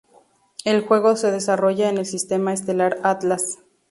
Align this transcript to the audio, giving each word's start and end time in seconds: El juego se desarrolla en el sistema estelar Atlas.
El 0.65 0.81
juego 0.81 1.15
se 1.15 1.29
desarrolla 1.29 1.87
en 1.87 1.99
el 1.99 2.07
sistema 2.07 2.53
estelar 2.53 2.97
Atlas. 3.03 3.59